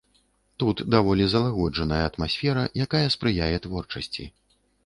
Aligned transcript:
Тут 0.63 0.81
даволі 0.95 1.27
залагоджаная 1.33 2.01
атмасфера, 2.09 2.63
якая 2.87 3.05
спрыяе 3.17 3.57
творчасці. 3.67 4.23